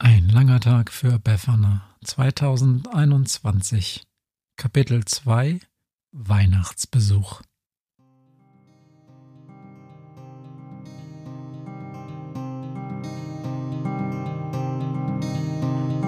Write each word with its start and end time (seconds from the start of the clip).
Ein 0.00 0.28
langer 0.28 0.60
Tag 0.60 0.92
für 0.92 1.18
Befana. 1.18 1.82
2021 2.04 4.04
Kapitel 4.56 5.04
2 5.04 5.58
Weihnachtsbesuch. 6.12 7.42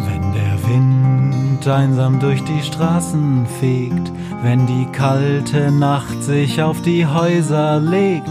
Wenn 0.07 0.33
der 0.35 0.69
Wind 0.69 1.67
einsam 1.67 2.21
durch 2.21 2.45
die 2.45 2.63
Straßen 2.63 3.45
fegt, 3.59 4.13
wenn 4.43 4.69
die 4.69 4.87
kalte 4.93 5.73
Nacht 5.73 6.23
sich 6.23 6.63
auf 6.63 6.81
die 6.83 7.09
Häuser 7.09 7.81
legt, 7.81 8.31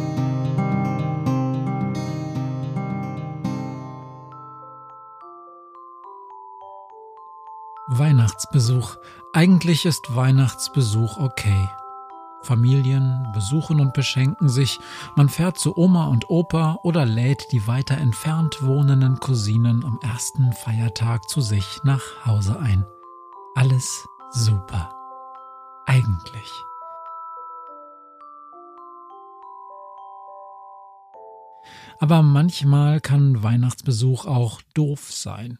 Weihnachtsbesuch. 7.93 8.95
Eigentlich 9.33 9.85
ist 9.85 10.15
Weihnachtsbesuch 10.15 11.17
okay. 11.17 11.69
Familien 12.41 13.27
besuchen 13.33 13.81
und 13.81 13.93
beschenken 13.93 14.47
sich, 14.47 14.79
man 15.17 15.27
fährt 15.27 15.57
zu 15.59 15.77
Oma 15.77 16.05
und 16.07 16.29
Opa 16.29 16.79
oder 16.83 17.05
lädt 17.05 17.51
die 17.51 17.67
weiter 17.67 17.97
entfernt 17.97 18.65
wohnenden 18.65 19.19
Cousinen 19.19 19.83
am 19.83 19.99
ersten 20.01 20.53
Feiertag 20.53 21.29
zu 21.29 21.41
sich 21.41 21.81
nach 21.83 22.25
Hause 22.25 22.57
ein. 22.59 22.85
Alles 23.55 24.07
super. 24.31 24.89
Eigentlich. 25.85 26.49
Aber 31.99 32.21
manchmal 32.21 32.99
kann 32.99 33.43
Weihnachtsbesuch 33.43 34.25
auch 34.25 34.61
doof 34.73 35.11
sein. 35.11 35.57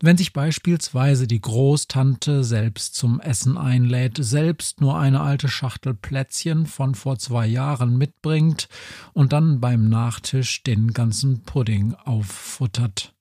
Wenn 0.00 0.16
sich 0.16 0.32
beispielsweise 0.32 1.26
die 1.26 1.40
Großtante 1.40 2.44
selbst 2.44 2.94
zum 2.96 3.20
Essen 3.20 3.56
einlädt, 3.56 4.16
selbst 4.18 4.80
nur 4.80 4.98
eine 4.98 5.20
alte 5.20 5.48
Schachtel 5.48 5.94
Plätzchen 5.94 6.66
von 6.66 6.94
vor 6.94 7.18
zwei 7.18 7.46
Jahren 7.46 7.96
mitbringt 7.96 8.68
und 9.12 9.32
dann 9.32 9.60
beim 9.60 9.88
Nachtisch 9.88 10.62
den 10.62 10.92
ganzen 10.92 11.42
Pudding 11.42 11.94
auffuttert. 11.94 13.14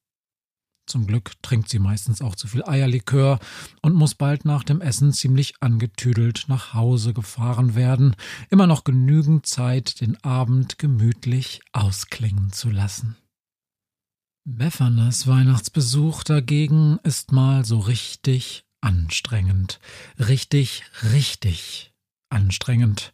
Zum 0.86 1.08
Glück 1.08 1.32
trinkt 1.42 1.70
sie 1.70 1.80
meistens 1.80 2.22
auch 2.22 2.36
zu 2.36 2.48
viel 2.48 2.64
Eierlikör 2.64 3.40
und 3.82 3.94
muss 3.94 4.16
bald 4.16 4.44
nach 4.44 4.64
dem 4.64 4.82
Essen 4.82 5.14
ziemlich 5.14 5.56
angetüdelt 5.62 6.46
nach 6.48 6.74
Hause 6.74 7.14
gefahren 7.14 7.76
werden, 7.76 8.16
immer 8.50 8.68
noch 8.68 8.84
genügend 8.84 9.46
Zeit, 9.46 10.02
den 10.02 10.22
Abend 10.24 10.78
gemütlich 10.78 11.62
ausklingen 11.72 12.52
zu 12.52 12.70
lassen. 12.70 13.16
Beffanas 14.46 15.26
Weihnachtsbesuch 15.26 16.24
dagegen 16.24 17.00
ist 17.04 17.32
mal 17.32 17.64
so 17.64 17.80
richtig 17.80 18.66
anstrengend. 18.82 19.80
Richtig, 20.20 20.84
richtig 21.14 21.94
anstrengend. 22.30 23.14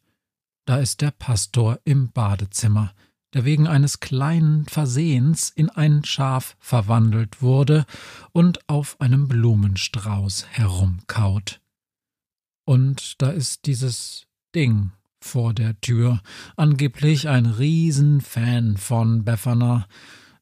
Da 0.66 0.78
ist 0.78 1.02
der 1.02 1.12
Pastor 1.12 1.80
im 1.84 2.12
Badezimmer 2.12 2.94
der 3.34 3.46
wegen 3.46 3.68
eines 3.68 4.00
kleinen 4.00 4.66
Versehens 4.66 5.50
in 5.50 5.70
ein 5.70 6.04
Schaf 6.04 6.56
verwandelt 6.60 7.42
wurde 7.42 7.86
und 8.32 8.68
auf 8.68 9.00
einem 9.00 9.28
Blumenstrauß 9.28 10.48
herumkaut. 10.50 11.62
Und 12.66 13.22
da 13.22 13.30
ist 13.30 13.66
dieses 13.66 14.28
Ding 14.56 14.92
vor 15.22 15.54
der 15.54 15.80
Tür, 15.82 16.22
angeblich 16.56 17.28
ein 17.28 17.46
Riesenfan 17.46 18.78
von 18.78 19.26
Befana, 19.26 19.88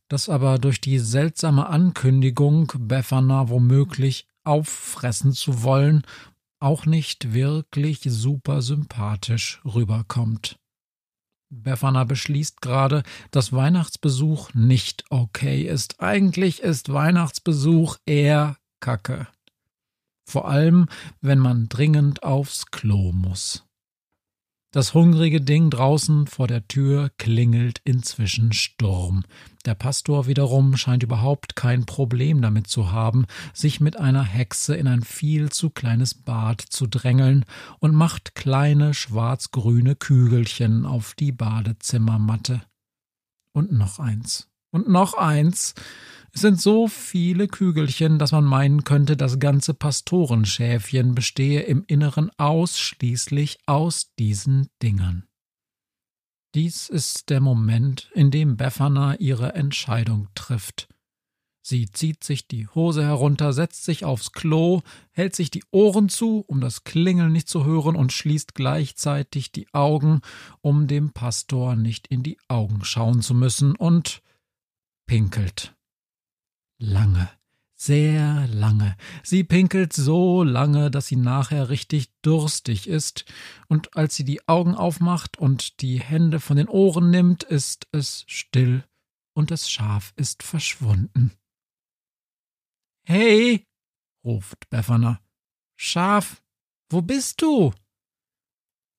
das 0.07 0.29
aber 0.29 0.59
durch 0.59 0.79
die 0.79 0.99
seltsame 0.99 1.67
Ankündigung, 1.67 2.71
Befana 2.77 3.49
womöglich 3.49 4.27
auffressen 4.43 5.33
zu 5.33 5.63
wollen, 5.63 6.03
auch 6.59 6.85
nicht 6.85 7.33
wirklich 7.33 8.01
super 8.03 8.61
sympathisch 8.61 9.61
rüberkommt. 9.65 10.57
Befana 11.49 12.03
beschließt 12.03 12.61
gerade, 12.61 13.03
dass 13.31 13.53
Weihnachtsbesuch 13.53 14.53
nicht 14.53 15.05
okay 15.09 15.61
ist. 15.61 16.01
Eigentlich 16.01 16.61
ist 16.61 16.91
Weihnachtsbesuch 16.91 17.97
eher 18.05 18.57
Kacke. 18.79 19.27
Vor 20.25 20.49
allem, 20.49 20.87
wenn 21.21 21.39
man 21.39 21.69
dringend 21.69 22.23
aufs 22.23 22.65
Klo 22.65 23.13
muss. 23.13 23.66
Das 24.71 24.93
hungrige 24.93 25.39
Ding 25.39 25.69
draußen 25.69 26.27
vor 26.27 26.45
der 26.47 26.67
Tür 26.67 27.09
klingelt 27.17 27.79
inzwischen 27.85 28.51
Sturm. 28.51 29.23
Der 29.65 29.75
Pastor 29.75 30.27
wiederum 30.27 30.75
scheint 30.75 31.03
überhaupt 31.03 31.55
kein 31.55 31.85
Problem 31.85 32.41
damit 32.41 32.67
zu 32.67 32.91
haben, 32.91 33.25
sich 33.53 33.79
mit 33.79 33.97
einer 33.97 34.23
Hexe 34.23 34.75
in 34.75 34.87
ein 34.87 35.03
viel 35.03 35.49
zu 35.51 35.69
kleines 35.69 36.13
Bad 36.13 36.61
zu 36.61 36.85
drängeln 36.85 37.45
und 37.79 37.95
macht 37.95 38.35
kleine 38.35 38.93
schwarz-grüne 38.93 39.95
Kügelchen 39.95 40.85
auf 40.85 41.13
die 41.13 41.31
Badezimmermatte. 41.31 42.61
Und 43.53 43.71
noch 43.71 43.99
eins. 43.99 44.49
Und 44.71 44.87
noch 44.87 45.13
eins. 45.13 45.73
Es 46.33 46.41
sind 46.41 46.61
so 46.61 46.87
viele 46.87 47.47
Kügelchen, 47.47 48.19
dass 48.19 48.31
man 48.31 48.43
meinen 48.43 48.83
könnte, 48.83 49.17
das 49.17 49.39
ganze 49.39 49.73
Pastorenschäfchen 49.73 51.15
bestehe 51.15 51.61
im 51.61 51.83
Inneren 51.87 52.29
ausschließlich 52.37 53.59
aus 53.65 54.13
diesen 54.19 54.67
Dingern. 54.83 55.27
Dies 56.53 56.89
ist 56.89 57.29
der 57.29 57.41
Moment, 57.41 58.09
in 58.13 58.31
dem 58.31 58.57
Befana 58.57 59.15
ihre 59.15 59.53
Entscheidung 59.53 60.27
trifft. 60.35 60.87
Sie 61.61 61.91
zieht 61.91 62.23
sich 62.23 62.47
die 62.47 62.67
Hose 62.67 63.03
herunter, 63.03 63.51
setzt 63.51 63.83
sich 63.83 64.05
aufs 64.05 64.31
Klo, 64.31 64.83
hält 65.11 65.35
sich 65.35 65.51
die 65.51 65.63
Ohren 65.71 66.07
zu, 66.07 66.45
um 66.47 66.61
das 66.61 66.85
Klingeln 66.85 67.33
nicht 67.33 67.49
zu 67.49 67.65
hören, 67.65 67.97
und 67.97 68.13
schließt 68.13 68.55
gleichzeitig 68.55 69.51
die 69.51 69.67
Augen, 69.73 70.21
um 70.61 70.87
dem 70.87 71.11
Pastor 71.11 71.75
nicht 71.75 72.07
in 72.07 72.23
die 72.23 72.37
Augen 72.47 72.85
schauen 72.85 73.21
zu 73.21 73.33
müssen, 73.33 73.75
und 73.75 74.21
pinkelt 75.07 75.73
lange, 76.79 77.29
sehr 77.75 78.47
lange. 78.47 78.97
Sie 79.23 79.43
pinkelt 79.43 79.93
so 79.93 80.43
lange, 80.43 80.91
dass 80.91 81.07
sie 81.07 81.15
nachher 81.15 81.69
richtig 81.69 82.11
durstig 82.21 82.87
ist, 82.87 83.25
und 83.67 83.95
als 83.95 84.15
sie 84.15 84.23
die 84.23 84.47
Augen 84.47 84.75
aufmacht 84.75 85.37
und 85.37 85.81
die 85.81 85.99
Hände 85.99 86.39
von 86.39 86.57
den 86.57 86.69
Ohren 86.69 87.09
nimmt, 87.09 87.43
ist 87.43 87.87
es 87.91 88.25
still 88.27 88.83
und 89.33 89.51
das 89.51 89.69
Schaf 89.69 90.13
ist 90.15 90.43
verschwunden. 90.43 91.31
Hey, 93.05 93.65
ruft 94.25 94.69
Befana. 94.69 95.21
Schaf, 95.75 96.43
wo 96.89 97.01
bist 97.01 97.41
du? 97.41 97.71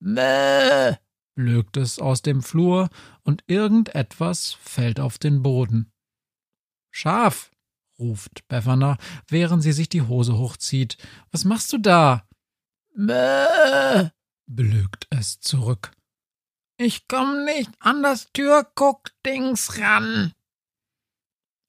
Mäh, 0.00 0.96
blökt 1.34 1.76
es 1.76 1.98
aus 1.98 2.22
dem 2.22 2.42
Flur, 2.42 2.88
und 3.24 3.42
irgendetwas 3.48 4.52
fällt 4.52 5.00
auf 5.00 5.18
den 5.18 5.42
Boden. 5.42 5.92
Schaf, 6.98 7.52
ruft 7.96 8.48
Befana, 8.48 8.98
während 9.28 9.62
sie 9.62 9.70
sich 9.70 9.88
die 9.88 10.02
Hose 10.02 10.36
hochzieht. 10.36 10.98
Was 11.30 11.44
machst 11.44 11.72
du 11.72 11.78
da? 11.78 12.26
Mäh, 12.92 14.10
blökt 14.48 15.06
es 15.10 15.38
zurück. 15.38 15.92
Ich 16.76 17.06
komm 17.06 17.44
nicht 17.44 17.70
an 17.78 18.02
das 18.02 18.32
Türguckdings 18.32 19.78
ran. 19.78 20.32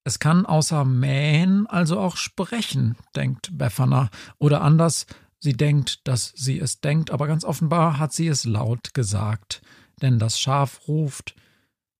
Es 0.03 0.17
kann 0.17 0.47
außer 0.47 0.83
mähen 0.83 1.67
also 1.67 1.99
auch 1.99 2.17
sprechen, 2.17 2.97
denkt 3.15 3.55
Befana. 3.55 4.09
Oder 4.39 4.61
anders, 4.61 5.05
sie 5.37 5.53
denkt, 5.53 6.07
dass 6.07 6.33
sie 6.35 6.59
es 6.59 6.81
denkt, 6.81 7.11
aber 7.11 7.27
ganz 7.27 7.43
offenbar 7.43 7.99
hat 7.99 8.13
sie 8.13 8.27
es 8.27 8.45
laut 8.45 8.95
gesagt. 8.95 9.61
Denn 10.01 10.17
das 10.17 10.39
Schaf 10.39 10.87
ruft 10.87 11.35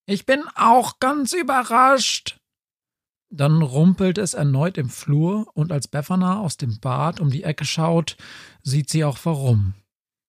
Ich 0.08 0.26
bin 0.26 0.44
auch 0.56 0.98
ganz 0.98 1.34
überrascht. 1.34 2.39
Dann 3.30 3.62
rumpelt 3.62 4.18
es 4.18 4.34
erneut 4.34 4.78
im 4.78 4.90
Flur, 4.90 5.48
und 5.54 5.72
als 5.72 5.88
Befana 5.88 6.40
aus 6.40 6.58
dem 6.58 6.80
Bad 6.80 7.20
um 7.20 7.30
die 7.30 7.44
Ecke 7.44 7.66
schaut, 7.66 8.18
sieht 8.64 8.90
sie 8.90 9.04
auch 9.04 9.20
warum. 9.24 9.76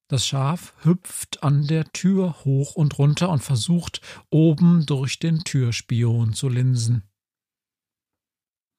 Das 0.09 0.27
Schaf 0.27 0.75
hüpft 0.83 1.43
an 1.43 1.67
der 1.67 1.93
Tür 1.93 2.45
hoch 2.45 2.75
und 2.75 2.99
runter 2.99 3.29
und 3.29 3.43
versucht, 3.43 4.01
oben 4.29 4.85
durch 4.85 5.19
den 5.19 5.45
Türspion 5.45 6.35
zu 6.35 6.49
linsen. 6.49 7.05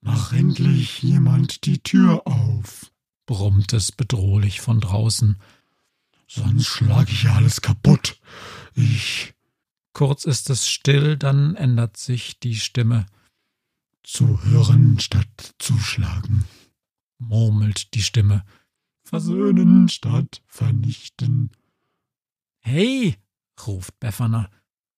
Mach 0.02 0.34
endlich 0.34 1.02
jemand 1.02 1.66
die 1.66 1.80
Tür 1.80 2.28
auf, 2.28 2.92
brummt 3.26 3.72
es 3.72 3.92
bedrohlich 3.92 4.60
von 4.60 4.82
draußen. 4.82 5.38
Sonst 6.28 6.68
schlag 6.68 7.10
ich 7.10 7.30
alles 7.30 7.62
kaputt. 7.62 8.20
Ich. 8.76 9.34
Kurz 9.94 10.26
ist 10.26 10.50
es 10.50 10.68
still, 10.68 11.18
dann 11.18 11.56
ändert 11.56 11.98
sich 11.98 12.40
die 12.40 12.56
Stimme. 12.56 13.06
Zuhören 14.04 15.00
statt 15.00 15.56
zuschlagen, 15.60 16.46
murmelt 17.20 17.94
die 17.94 18.02
Stimme. 18.02 18.44
Versöhnen 19.04 19.90
statt 19.90 20.42
vernichten. 20.48 21.52
Hey, 22.60 23.18
ruft 23.66 24.00
Befana, 24.00 24.50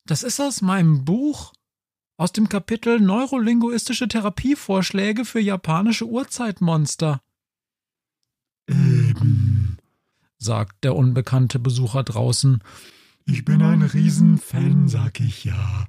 das 0.06 0.24
ist 0.24 0.40
aus 0.40 0.62
meinem 0.62 1.06
Buch. 1.06 1.54
Aus 2.18 2.32
dem 2.32 2.48
Kapitel 2.48 3.00
Neurolinguistische 3.00 4.08
Therapievorschläge 4.08 5.26
für 5.26 5.40
japanische 5.40 6.06
Urzeitmonster. 6.06 7.22
Eben, 8.68 9.78
sagt 10.38 10.84
der 10.84 10.96
unbekannte 10.96 11.60
Besucher 11.60 12.04
draußen. 12.04 12.64
Ich 13.26 13.44
bin 13.44 13.62
ein 13.62 13.82
Riesenfan, 13.82 14.88
sag 14.88 15.20
ich 15.20 15.44
ja. 15.44 15.88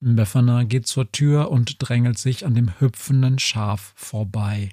Befana 0.00 0.64
geht 0.64 0.86
zur 0.86 1.10
Tür 1.10 1.50
und 1.50 1.76
drängelt 1.78 2.18
sich 2.18 2.44
an 2.44 2.54
dem 2.54 2.78
hüpfenden 2.80 3.38
Schaf 3.38 3.92
vorbei. 3.96 4.70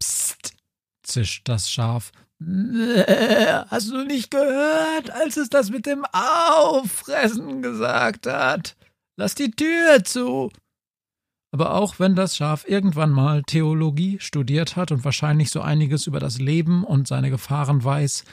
Psst, 0.00 0.54
zischt 1.02 1.48
das 1.48 1.70
Schaf. 1.70 2.12
Hast 2.40 3.90
du 3.90 4.04
nicht 4.04 4.30
gehört, 4.30 5.10
als 5.10 5.36
es 5.36 5.48
das 5.48 5.70
mit 5.70 5.86
dem 5.86 6.04
Auffressen 6.12 7.62
gesagt 7.62 8.26
hat? 8.26 8.76
Lass 9.16 9.34
die 9.34 9.50
Tür 9.50 10.04
zu. 10.04 10.50
Aber 11.50 11.74
auch 11.74 11.98
wenn 11.98 12.14
das 12.14 12.36
Schaf 12.36 12.68
irgendwann 12.68 13.10
mal 13.10 13.42
Theologie 13.42 14.18
studiert 14.20 14.76
hat 14.76 14.92
und 14.92 15.04
wahrscheinlich 15.04 15.50
so 15.50 15.62
einiges 15.62 16.06
über 16.06 16.20
das 16.20 16.38
Leben 16.38 16.84
und 16.84 17.08
seine 17.08 17.30
Gefahren 17.30 17.82
weiß, 17.82 18.24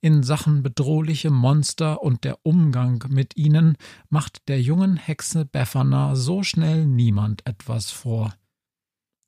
in 0.00 0.22
Sachen 0.22 0.62
bedrohliche 0.62 1.30
Monster 1.30 2.02
und 2.02 2.24
der 2.24 2.44
Umgang 2.44 3.04
mit 3.08 3.36
ihnen 3.36 3.76
macht 4.08 4.48
der 4.48 4.60
jungen 4.60 4.96
Hexe 4.96 5.44
Befana 5.44 6.16
so 6.16 6.42
schnell 6.42 6.86
niemand 6.86 7.46
etwas 7.46 7.90
vor. 7.90 8.34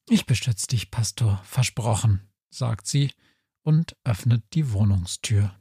Ich 0.09 0.27
beschütze 0.27 0.67
dich, 0.69 0.91
Pastor, 0.91 1.41
versprochen, 1.45 2.29
sagt 2.51 2.87
sie 2.87 3.13
und 3.63 3.97
öffnet 4.05 4.43
die 4.55 4.73
Wohnungstür. 4.73 5.55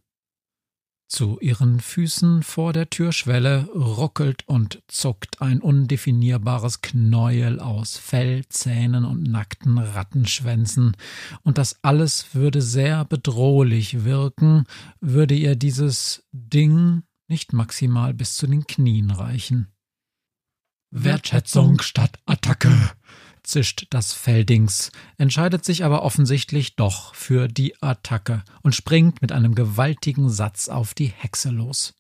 Zu 1.09 1.39
ihren 1.39 1.79
Füßen 1.79 2.43
vor 2.43 2.71
der 2.71 2.91
Türschwelle 2.91 3.67
ruckelt 3.73 4.47
und 4.47 4.83
zuckt 4.87 5.41
ein 5.41 5.59
undefinierbares 5.59 6.81
Knäuel 6.81 7.59
aus 7.59 7.97
Fell, 7.97 8.47
Zähnen 8.47 9.05
und 9.05 9.23
nackten 9.23 9.79
Rattenschwänzen, 9.79 10.95
und 11.41 11.57
das 11.57 11.79
alles 11.81 12.35
würde 12.35 12.61
sehr 12.61 13.05
bedrohlich 13.05 14.05
wirken, 14.05 14.65
würde 15.01 15.33
ihr 15.33 15.55
dieses 15.55 16.27
Ding 16.31 17.01
nicht 17.27 17.53
maximal 17.53 18.13
bis 18.13 18.37
zu 18.37 18.45
den 18.45 18.67
Knien 18.67 19.09
reichen. 19.09 19.73
Wertschätzung 20.91 21.81
statt 21.81 22.19
Attacke, 22.27 22.71
zischt 23.49 23.87
das 23.89 24.13
Feldings, 24.13 24.91
entscheidet 25.17 25.65
sich 25.65 25.83
aber 25.83 26.03
offensichtlich 26.03 26.75
doch 26.75 27.15
für 27.15 27.47
die 27.47 27.81
Attacke 27.81 28.43
und 28.61 28.75
springt 28.75 29.21
mit 29.21 29.31
einem 29.31 29.55
gewaltigen 29.55 30.29
Satz 30.29 30.69
auf 30.69 30.93
die 30.93 31.07
Hexe 31.07 31.49
los. 31.49 31.93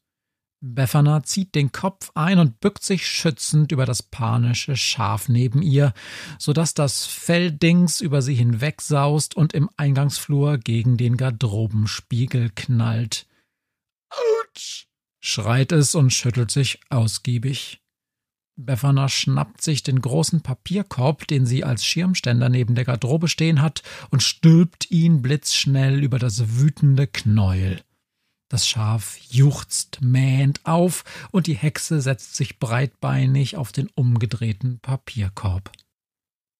Befana 0.61 1.23
zieht 1.23 1.55
den 1.55 1.71
Kopf 1.71 2.11
ein 2.15 2.37
und 2.37 2.59
bückt 2.59 2.83
sich 2.83 3.07
schützend 3.07 3.71
über 3.71 3.85
das 3.85 4.03
panische 4.03 4.75
Schaf 4.75 5.29
neben 5.29 5.61
ihr, 5.61 5.93
so 6.37 6.51
dass 6.51 6.73
das 6.73 7.05
Felldings 7.05 8.01
über 8.01 8.21
sie 8.21 8.35
hinwegsaust 8.35 9.37
und 9.37 9.53
im 9.53 9.69
Eingangsflur 9.77 10.57
gegen 10.57 10.97
den 10.97 11.15
Garderobenspiegel 11.15 12.51
knallt. 12.55 13.25
Autsch! 14.09 14.87
schreit 15.21 15.71
es 15.71 15.95
und 15.95 16.11
schüttelt 16.11 16.51
sich 16.51 16.79
ausgiebig. 16.89 17.81
Befana 18.61 19.07
schnappt 19.07 19.61
sich 19.61 19.83
den 19.83 20.01
großen 20.01 20.41
Papierkorb, 20.41 21.25
den 21.27 21.45
sie 21.45 21.63
als 21.63 21.85
Schirmständer 21.85 22.49
neben 22.49 22.75
der 22.75 22.83
Garderobe 22.83 23.29
stehen 23.29 23.61
hat, 23.61 23.83
und 24.09 24.21
stülpt 24.21 24.91
ihn 24.91 25.21
blitzschnell 25.21 26.03
über 26.03 26.19
das 26.19 26.57
wütende 26.57 27.07
Knäuel. 27.07 27.81
Das 28.49 28.67
Schaf 28.67 29.17
juchzt 29.29 30.01
mähend 30.01 30.59
auf, 30.65 31.05
und 31.31 31.47
die 31.47 31.55
Hexe 31.55 32.01
setzt 32.01 32.35
sich 32.35 32.59
breitbeinig 32.59 33.55
auf 33.55 33.71
den 33.71 33.87
umgedrehten 33.95 34.79
Papierkorb. 34.79 35.71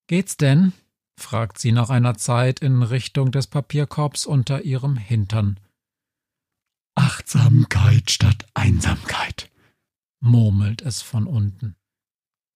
Geht's 0.07 0.37
denn? 0.37 0.71
fragt 1.19 1.59
sie 1.59 1.73
nach 1.73 1.89
einer 1.89 2.15
Zeit 2.15 2.61
in 2.61 2.81
Richtung 2.81 3.33
des 3.33 3.47
Papierkorbs 3.47 4.25
unter 4.25 4.61
ihrem 4.61 4.95
Hintern. 4.95 5.59
Achtsamkeit 6.95 8.09
statt 8.09 8.45
Einsamkeit, 8.53 9.51
murmelt 10.21 10.81
es 10.81 11.01
von 11.01 11.27
unten. 11.27 11.75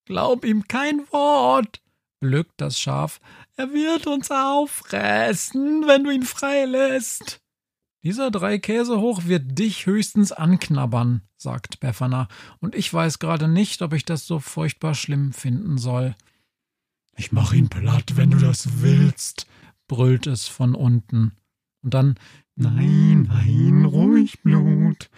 Glaub 0.05 0.45
ihm 0.45 0.67
kein 0.67 0.99
Wort, 1.11 1.81
blökt 2.19 2.53
das 2.57 2.79
Schaf. 2.79 3.19
Er 3.55 3.71
wird 3.73 4.07
uns 4.07 4.31
auffressen, 4.31 5.87
wenn 5.87 6.03
du 6.03 6.11
ihn 6.11 6.23
freilässt. 6.23 7.41
Dieser 8.03 8.31
drei 8.31 8.59
Käse 8.59 8.99
hoch 8.99 9.25
wird 9.25 9.57
dich 9.57 9.85
höchstens 9.85 10.33
anknabbern, 10.33 11.21
sagt 11.37 11.79
Befana, 11.79 12.27
und 12.59 12.75
ich 12.75 12.93
weiß 12.93 13.19
gerade 13.19 13.47
nicht, 13.47 13.81
ob 13.81 13.93
ich 13.93 14.03
das 14.03 14.27
so 14.27 14.39
furchtbar 14.39 14.93
schlimm 14.93 15.31
finden 15.31 15.77
soll. 15.77 16.15
Ich 17.15 17.31
mach 17.31 17.53
ihn 17.53 17.69
platt, 17.69 18.17
wenn 18.17 18.31
du 18.31 18.39
das 18.39 18.81
willst, 18.81 19.47
brüllt 19.87 20.27
es 20.27 20.47
von 20.47 20.75
unten. 20.75 21.31
Und 21.81 21.93
dann 21.93 22.15
Nein, 22.55 23.23
nein, 23.23 23.85
ruhig 23.85 24.41
Blut, 24.43 25.09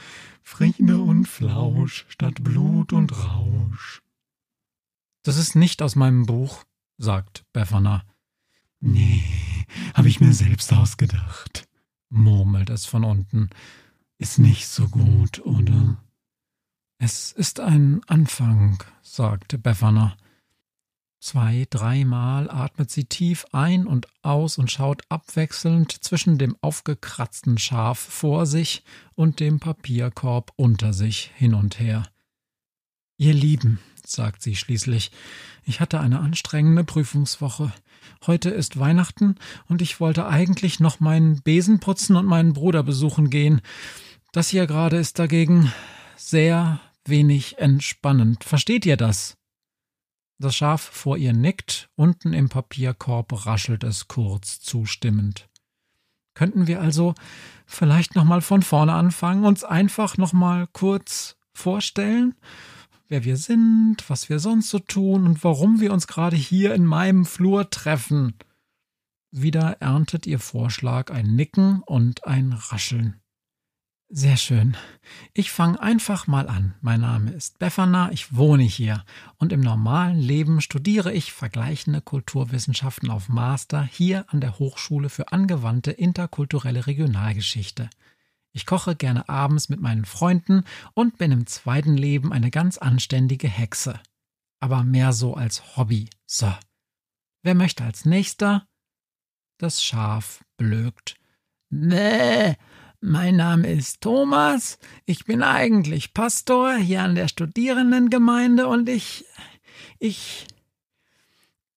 Friede 0.41 0.99
und 0.99 1.27
Flausch 1.27 2.05
statt 2.07 2.41
Blut 2.41 2.93
und 2.93 3.11
Rausch. 3.11 4.01
Das 5.25 5.37
ist 5.37 5.55
nicht 5.55 5.81
aus 5.81 5.95
meinem 5.95 6.27
Buch, 6.27 6.65
sagt 6.99 7.45
Befana. 7.51 8.03
Nee, 8.79 9.23
hab 9.95 10.05
ich 10.05 10.21
mir 10.21 10.31
selbst 10.31 10.71
ausgedacht, 10.71 11.67
murmelt 12.09 12.69
es 12.69 12.85
von 12.85 13.03
unten. 13.03 13.49
Ist 14.19 14.37
nicht 14.37 14.67
so 14.67 14.87
gut, 14.87 15.43
oder? 15.43 15.97
Es 16.99 17.31
ist 17.31 17.59
ein 17.59 18.03
Anfang, 18.05 18.83
sagt 19.01 19.63
Befana. 19.63 20.15
Zwei, 21.19 21.65
dreimal 21.71 22.47
atmet 22.51 22.91
sie 22.91 23.05
tief 23.05 23.47
ein 23.51 23.87
und 23.87 24.07
aus 24.21 24.59
und 24.59 24.69
schaut 24.69 25.01
abwechselnd 25.09 26.03
zwischen 26.03 26.37
dem 26.37 26.55
aufgekratzten 26.61 27.57
Schaf 27.57 27.97
vor 27.97 28.45
sich 28.45 28.83
und 29.15 29.39
dem 29.39 29.59
Papierkorb 29.59 30.51
unter 30.55 30.93
sich 30.93 31.31
hin 31.33 31.55
und 31.55 31.79
her. 31.79 32.07
Ihr 33.17 33.33
Lieben, 33.33 33.79
sagt 34.07 34.41
sie 34.41 34.55
schließlich, 34.55 35.11
ich 35.63 35.79
hatte 35.79 35.99
eine 35.99 36.19
anstrengende 36.19 36.83
Prüfungswoche. 36.83 37.71
Heute 38.27 38.49
ist 38.49 38.79
Weihnachten 38.79 39.35
und 39.67 39.81
ich 39.81 39.99
wollte 39.99 40.27
eigentlich 40.27 40.79
noch 40.79 40.99
meinen 40.99 41.41
Besen 41.41 41.79
putzen 41.79 42.15
und 42.15 42.25
meinen 42.25 42.53
Bruder 42.53 42.83
besuchen 42.83 43.29
gehen. 43.29 43.61
Das 44.31 44.49
hier 44.49 44.67
gerade 44.67 44.97
ist 44.97 45.19
dagegen 45.19 45.71
sehr 46.15 46.79
wenig 47.05 47.57
entspannend. 47.59 48.43
Versteht 48.43 48.85
ihr 48.85 48.97
das? 48.97 49.37
Das 50.37 50.55
Schaf 50.55 50.81
vor 50.81 51.17
ihr 51.17 51.33
nickt, 51.33 51.89
unten 51.95 52.33
im 52.33 52.49
Papierkorb 52.49 53.45
raschelt 53.45 53.83
es 53.83 54.07
kurz 54.07 54.59
zustimmend. 54.59 55.47
Könnten 56.33 56.67
wir 56.67 56.81
also 56.81 57.15
vielleicht 57.65 58.15
nochmal 58.15 58.41
von 58.41 58.61
vorne 58.61 58.93
anfangen, 58.93 59.45
uns 59.45 59.63
einfach 59.63 60.17
nochmal 60.17 60.67
kurz 60.73 61.37
vorstellen? 61.53 62.35
Wer 63.07 63.23
wir 63.23 63.37
sind, 63.37 63.97
was 64.09 64.29
wir 64.29 64.39
sonst 64.39 64.69
so 64.69 64.79
tun 64.79 65.25
und 65.25 65.43
warum 65.43 65.79
wir 65.79 65.93
uns 65.93 66.07
gerade 66.07 66.35
hier 66.35 66.73
in 66.73 66.85
meinem 66.85 67.25
Flur 67.25 67.69
treffen. 67.69 68.33
Wieder 69.31 69.81
erntet 69.81 70.25
ihr 70.27 70.39
Vorschlag 70.39 71.11
ein 71.11 71.35
Nicken 71.35 71.81
und 71.85 72.25
ein 72.25 72.53
Rascheln. 72.53 73.19
Sehr 74.07 74.37
schön. 74.37 74.77
Ich 75.33 75.51
fange 75.51 75.81
einfach 75.81 76.27
mal 76.27 76.47
an. 76.47 76.75
Mein 76.79 77.01
Name 77.01 77.31
ist 77.31 77.57
Befana, 77.57 78.11
ich 78.11 78.35
wohne 78.35 78.63
hier 78.63 79.03
und 79.37 79.51
im 79.51 79.61
normalen 79.61 80.19
Leben 80.19 80.61
studiere 80.61 81.11
ich 81.11 81.33
vergleichende 81.33 82.01
Kulturwissenschaften 82.01 83.09
auf 83.09 83.29
Master 83.29 83.83
hier 83.83 84.25
an 84.29 84.41
der 84.41 84.59
Hochschule 84.59 85.09
für 85.09 85.31
angewandte 85.31 85.91
interkulturelle 85.91 86.85
Regionalgeschichte. 86.85 87.89
Ich 88.55 88.65
koche 88.65 88.95
gerne 88.95 89.27
abends 89.27 89.67
mit 89.67 89.81
meinen 89.81 90.05
Freunden 90.05 90.63
und 90.93 91.17
bin 91.17 91.33
im 91.33 91.45
zweiten 91.45 91.97
Leben 91.97 92.31
eine 92.31 92.51
ganz 92.51 92.77
anständige 92.77 93.49
Hexe. 93.49 93.99
Aber 94.61 94.85
mehr 94.85 95.11
so 95.11 95.33
als 95.33 95.75
Hobby, 95.75 96.09
so. 96.25 96.49
Wer 97.43 97.53
möchte 97.53 97.83
als 97.83 98.05
nächster? 98.05 98.65
Das 99.57 99.83
Schaf 99.83 100.45
blökt. 100.55 101.15
Nee, 101.69 102.55
mein 103.01 103.35
Name 103.35 103.67
ist 103.67 103.99
Thomas. 103.99 104.79
Ich 105.05 105.25
bin 105.25 105.43
eigentlich 105.43 106.13
Pastor 106.13 106.77
hier 106.77 107.03
an 107.03 107.15
der 107.15 107.27
Studierendengemeinde 107.27 108.67
und 108.67 108.87
ich. 108.87 109.25
ich. 109.99 110.47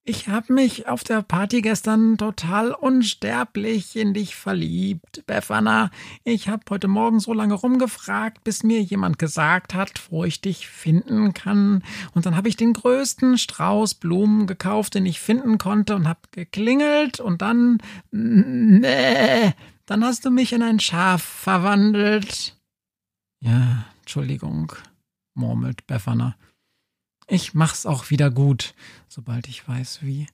Ich 0.08 0.26
habe 0.26 0.54
mich 0.54 0.88
auf 0.88 1.04
der 1.04 1.20
Party 1.20 1.60
gestern 1.60 2.16
total 2.16 2.70
unsterblich 2.72 3.94
in 3.94 4.14
dich 4.14 4.36
verliebt, 4.36 5.22
Befana. 5.26 5.90
Ich 6.24 6.48
habe 6.48 6.62
heute 6.70 6.88
Morgen 6.88 7.20
so 7.20 7.34
lange 7.34 7.52
rumgefragt, 7.52 8.42
bis 8.42 8.62
mir 8.62 8.80
jemand 8.80 9.18
gesagt 9.18 9.74
hat, 9.74 10.10
wo 10.10 10.24
ich 10.24 10.40
dich 10.40 10.66
finden 10.66 11.34
kann. 11.34 11.84
Und 12.14 12.24
dann 12.24 12.38
habe 12.38 12.48
ich 12.48 12.56
den 12.56 12.72
größten 12.72 13.36
Strauß 13.36 13.96
Blumen 13.96 14.46
gekauft, 14.46 14.94
den 14.94 15.04
ich 15.04 15.20
finden 15.20 15.58
konnte, 15.58 15.94
und 15.94 16.08
habe 16.08 16.20
geklingelt. 16.30 17.20
Und 17.20 17.42
dann. 17.42 17.76
Nee, 18.10 19.52
dann 19.84 20.02
hast 20.02 20.24
du 20.24 20.30
mich 20.30 20.54
in 20.54 20.62
ein 20.62 20.80
Schaf 20.80 21.22
verwandelt. 21.22 22.56
Ja, 23.40 23.84
Entschuldigung, 24.00 24.72
murmelt 25.34 25.86
Befana. 25.86 26.34
Ich 27.28 27.52
mach's 27.52 27.84
auch 27.84 28.08
wieder 28.10 28.30
gut, 28.30 28.74
sobald 29.06 29.48
ich 29.48 29.66
weiß, 29.68 30.00
wie. 30.02 30.26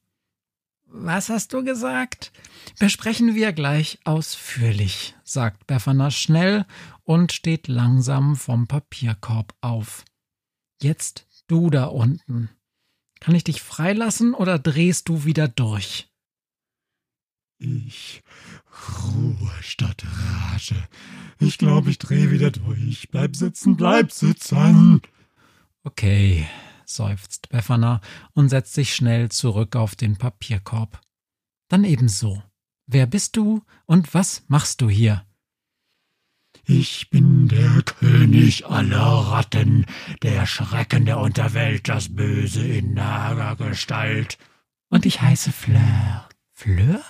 Was 0.86 1.28
hast 1.28 1.52
du 1.52 1.64
gesagt? 1.64 2.30
Besprechen 2.78 3.34
wir 3.34 3.52
gleich 3.52 3.98
ausführlich, 4.04 5.16
sagt 5.24 5.66
Befana 5.66 6.12
schnell 6.12 6.66
und 7.02 7.32
steht 7.32 7.66
langsam 7.66 8.36
vom 8.36 8.68
Papierkorb 8.68 9.54
auf. 9.60 10.04
Jetzt 10.80 11.26
du 11.48 11.68
da 11.68 11.86
unten. 11.86 12.48
Kann 13.18 13.34
ich 13.34 13.42
dich 13.42 13.60
freilassen 13.60 14.32
oder 14.34 14.58
drehst 14.58 15.08
du 15.08 15.24
wieder 15.24 15.48
durch? 15.48 16.08
Ich 17.58 18.22
Ruhe 19.04 19.50
statt 19.62 20.04
Rage. 20.04 20.76
Ich 21.38 21.58
glaube, 21.58 21.90
ich 21.90 21.98
drehe 21.98 22.30
wieder 22.30 22.50
durch. 22.50 23.08
Bleib 23.10 23.34
sitzen, 23.34 23.76
bleib 23.76 24.12
sitzen. 24.12 25.00
Okay, 25.82 26.46
seufzt 26.86 27.48
Befana 27.48 28.00
und 28.32 28.48
setzt 28.48 28.74
sich 28.74 28.94
schnell 28.94 29.30
zurück 29.30 29.76
auf 29.76 29.96
den 29.96 30.16
Papierkorb. 30.16 31.00
Dann 31.68 31.84
ebenso. 31.84 32.42
Wer 32.86 33.06
bist 33.06 33.36
du 33.36 33.62
und 33.86 34.14
was 34.14 34.44
machst 34.48 34.80
du 34.80 34.88
hier? 34.90 35.24
Ich 36.66 37.10
bin 37.10 37.48
der 37.48 37.82
König 37.82 38.66
aller 38.66 38.98
Ratten, 38.98 39.84
der 40.22 40.46
Schrecken 40.46 41.04
der 41.04 41.18
Unterwelt, 41.18 41.88
das 41.88 42.14
Böse 42.14 42.66
in 42.66 42.94
nager 42.94 43.56
Gestalt. 43.56 44.38
Und 44.88 45.04
ich 45.04 45.20
heiße 45.20 45.52
Fleur. 45.52 46.28
Fleur? 46.52 47.02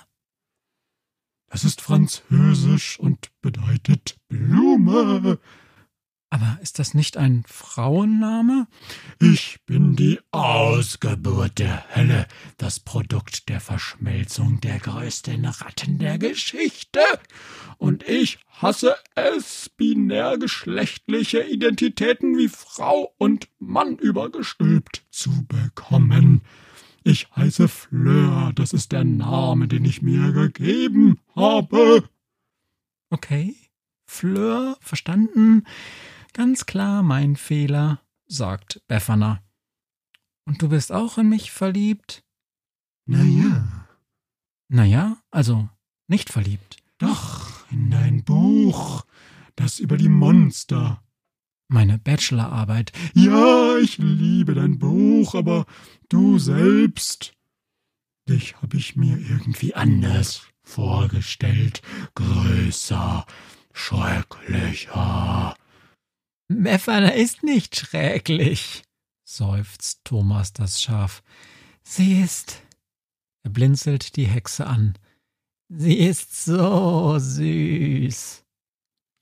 Es 1.47 1.63
ist 1.63 1.79
französisch 1.79 2.99
und 2.99 3.31
bedeutet 3.41 4.17
Blume. 4.27 5.39
Aber 6.29 6.57
ist 6.61 6.79
das 6.79 6.93
nicht 6.93 7.17
ein 7.17 7.43
Frauenname? 7.47 8.67
Ich 9.21 9.59
bin 9.65 9.95
die 9.95 10.19
Ausgeburt 10.31 11.59
der 11.59 11.95
Hölle, 11.95 12.27
das 12.57 12.79
Produkt 12.79 13.47
der 13.47 13.61
Verschmelzung 13.61 14.59
der 14.59 14.79
größten 14.79 15.45
Ratten 15.45 15.97
der 15.97 16.17
Geschichte. 16.17 16.99
Und 17.77 18.03
ich 18.03 18.39
hasse 18.49 18.95
es, 19.13 19.69
binär 19.69 20.37
geschlechtliche 20.37 21.41
Identitäten 21.41 22.37
wie 22.37 22.49
Frau 22.49 23.13
und 23.17 23.47
Mann 23.59 23.97
übergestülpt 23.97 25.05
zu 25.11 25.45
bekommen. 25.47 26.41
Ich 27.03 27.29
heiße 27.35 27.67
Fleur, 27.67 28.51
das 28.55 28.73
ist 28.73 28.91
der 28.91 29.03
Name, 29.03 29.67
den 29.67 29.85
ich 29.85 30.01
mir 30.01 30.31
gegeben 30.31 31.19
habe. 31.35 32.09
Okay, 33.11 33.55
Fleur, 34.05 34.75
verstanden. 34.81 35.65
Ganz 36.35 36.65
klar 36.65 37.01
mein 37.01 37.37
Fehler, 37.37 38.01
sagt 38.27 38.81
Befana. 38.89 39.41
Und 40.43 40.61
du 40.61 40.67
bist 40.67 40.91
auch 40.91 41.17
in 41.17 41.29
mich 41.29 41.49
verliebt? 41.49 42.25
Na 43.05 43.23
ja. 43.23 43.87
Na 44.67 44.83
ja, 44.83 45.15
also 45.31 45.69
nicht 46.09 46.29
verliebt. 46.29 46.83
Doch, 46.97 47.65
in 47.71 47.89
dein 47.89 48.25
Buch, 48.25 49.05
das 49.55 49.79
über 49.79 49.95
die 49.95 50.09
Monster. 50.09 51.01
Meine 51.69 51.99
Bachelorarbeit. 51.99 52.91
Ja, 53.13 53.77
ich 53.77 53.97
liebe 53.97 54.55
dein 54.55 54.77
Buch, 54.77 55.35
aber 55.35 55.65
du 56.09 56.37
selbst. 56.37 57.33
Dich 58.27 58.61
hab 58.61 58.73
ich 58.73 58.97
mir 58.97 59.17
irgendwie 59.17 59.73
anders 59.73 60.45
vorgestellt. 60.63 61.81
Größer, 62.13 63.25
schrecklicher. 63.71 65.55
Meffana 66.47 67.09
ist 67.09 67.43
nicht 67.43 67.75
schrecklich, 67.75 68.83
seufzt 69.23 70.01
Thomas 70.03 70.53
das 70.53 70.81
Schaf. 70.81 71.23
Sie 71.83 72.21
ist. 72.21 72.61
Er 73.43 73.51
blinzelt 73.51 74.15
die 74.15 74.27
Hexe 74.27 74.67
an. 74.67 74.97
Sie 75.69 75.97
ist 75.97 76.45
so 76.45 77.17
süß. 77.17 78.43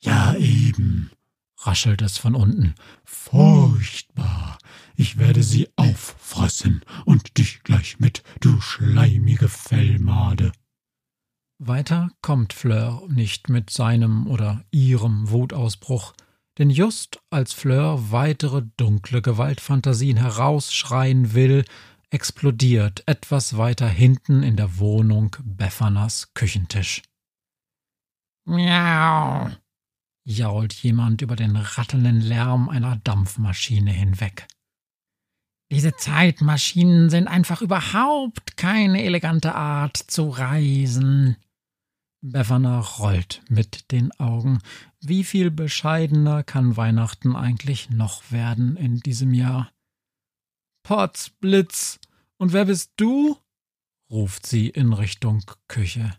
Ja, 0.01 0.35
eben 0.35 1.11
raschelt 1.59 2.01
es 2.01 2.17
von 2.17 2.35
unten. 2.35 2.75
Furchtbar. 3.05 4.57
Ich 4.95 5.17
werde 5.17 5.43
sie 5.43 5.69
auffressen 5.75 6.81
und 7.05 7.37
dich 7.37 7.63
gleich 7.63 7.99
mit, 7.99 8.23
du 8.41 8.59
schleimige 8.61 9.47
Fellmade. 9.47 10.51
Weiter 11.57 12.11
kommt 12.21 12.53
Fleur 12.53 13.07
nicht 13.07 13.49
mit 13.49 13.69
seinem 13.69 14.27
oder 14.27 14.65
ihrem 14.71 15.29
Wutausbruch, 15.29 16.13
denn 16.57 16.69
just 16.69 17.19
als 17.29 17.53
Fleur 17.53 18.11
weitere 18.11 18.63
dunkle 18.77 19.21
Gewaltfantasien 19.21 20.17
herausschreien 20.17 21.33
will, 21.33 21.65
explodiert 22.09 23.03
etwas 23.07 23.57
weiter 23.57 23.87
hinten 23.87 24.43
in 24.43 24.55
der 24.55 24.77
Wohnung 24.77 25.35
Beffanas 25.43 26.33
Küchentisch. 26.35 27.01
Miau, 28.45 29.49
jault 30.23 30.73
jemand 30.73 31.21
über 31.21 31.35
den 31.35 31.55
rattelnden 31.55 32.21
Lärm 32.21 32.69
einer 32.69 32.97
Dampfmaschine 32.97 33.91
hinweg. 33.91 34.47
Diese 35.71 35.95
Zeitmaschinen 35.95 37.09
sind 37.09 37.27
einfach 37.27 37.63
überhaupt 37.63 38.57
keine 38.57 39.03
elegante 39.03 39.55
Art 39.55 39.97
zu 39.97 40.29
reisen. 40.29 41.37
Befana 42.25 42.79
rollt 42.79 43.41
mit 43.49 43.91
den 43.91 44.17
Augen. 44.17 44.59
Wie 45.01 45.25
viel 45.25 45.51
bescheidener 45.51 46.41
kann 46.41 46.77
Weihnachten 46.77 47.35
eigentlich 47.35 47.89
noch 47.89 48.31
werden 48.31 48.77
in 48.77 49.01
diesem 49.01 49.33
Jahr? 49.33 49.73
Potzblitz! 50.83 51.99
Und 52.37 52.53
wer 52.53 52.63
bist 52.63 52.93
du? 52.95 53.37
ruft 54.09 54.45
sie 54.45 54.69
in 54.69 54.93
Richtung 54.93 55.43
Küche. 55.67 56.15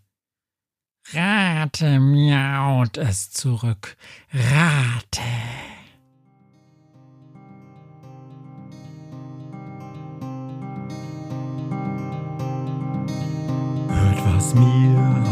Rate, 1.14 1.98
miaut 2.00 2.98
es 2.98 3.30
zurück. 3.30 3.96
Rate. 4.30 5.22